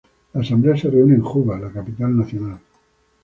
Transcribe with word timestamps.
La 0.33 0.41
Asamblea 0.41 0.75
se 0.75 0.89
reúne 0.89 1.13
en 1.13 1.21
Juba, 1.21 1.59
la 1.59 1.71
capital 1.71 2.17
nacional. 2.17 2.59